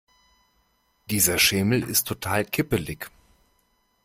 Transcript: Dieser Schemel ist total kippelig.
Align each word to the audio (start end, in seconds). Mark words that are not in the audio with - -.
Dieser 1.11 1.37
Schemel 1.37 1.83
ist 1.83 2.07
total 2.07 2.43
kippelig. 2.43 3.11